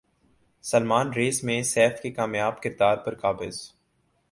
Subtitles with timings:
[0.63, 3.61] Salman race میں سیف کے کامیاب کردار پر قابض